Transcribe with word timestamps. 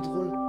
trop 0.00 0.24
drôle. 0.24 0.47